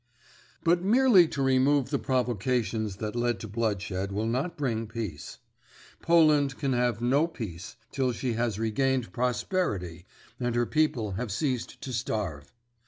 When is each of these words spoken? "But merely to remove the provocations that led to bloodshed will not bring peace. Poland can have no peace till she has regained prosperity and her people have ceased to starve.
"But 0.63 0.81
merely 0.81 1.27
to 1.27 1.43
remove 1.43 1.91
the 1.91 1.99
provocations 1.99 2.95
that 2.95 3.15
led 3.15 3.39
to 3.41 3.47
bloodshed 3.47 4.11
will 4.11 4.25
not 4.25 4.57
bring 4.57 4.87
peace. 4.87 5.37
Poland 6.01 6.57
can 6.57 6.73
have 6.73 7.01
no 7.03 7.27
peace 7.27 7.75
till 7.91 8.11
she 8.11 8.33
has 8.33 8.57
regained 8.57 9.13
prosperity 9.13 10.07
and 10.39 10.55
her 10.55 10.65
people 10.65 11.11
have 11.11 11.31
ceased 11.31 11.79
to 11.81 11.93
starve. 11.93 12.51